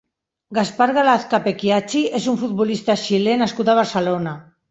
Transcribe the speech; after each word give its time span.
Gaspar 0.57 0.87
Galaz 0.97 1.25
Capechiacci 1.33 2.01
és 2.21 2.27
un 2.33 2.41
futbolista 2.45 2.97
xilè 3.05 3.39
nascut 3.45 3.69
a 3.75 3.79
Barcelona. 3.83 4.37